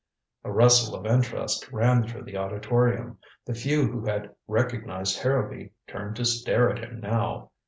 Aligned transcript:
A 0.43 0.51
rustle 0.51 0.95
of 0.95 1.05
interest 1.05 1.71
ran 1.71 2.07
through 2.07 2.23
the 2.23 2.35
auditorium. 2.35 3.19
The 3.45 3.53
few 3.53 3.83
who 3.85 4.03
had 4.05 4.33
recognized 4.47 5.19
Harrowby 5.21 5.73
turned 5.85 6.15
to 6.15 6.25
stare 6.25 6.71
at 6.71 6.79
him 6.83 6.99
now. 7.01 7.51